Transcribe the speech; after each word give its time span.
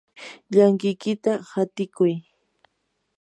llankikiyta 0.53 1.31
hatikuy. 1.51 2.13